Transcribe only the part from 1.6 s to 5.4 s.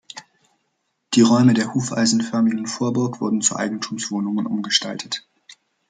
hufeisenförmigen Vorburg wurden zu Eigentumswohnungen umgestaltet.